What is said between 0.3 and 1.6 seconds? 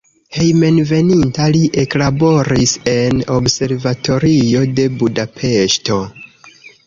Hejmenveninta li